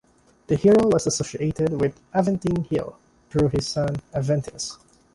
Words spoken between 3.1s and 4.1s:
through his son